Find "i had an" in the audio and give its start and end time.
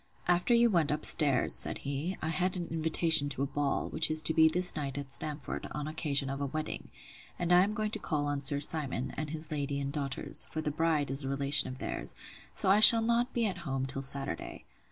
2.23-2.65